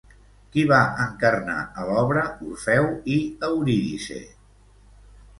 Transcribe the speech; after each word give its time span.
Qui 0.53 0.61
va 0.69 0.77
encarnar 1.01 1.57
a 1.81 1.83
l'obra 1.89 2.23
Orfeu 2.47 2.87
i 3.17 3.17
Eurídice? 3.49 4.19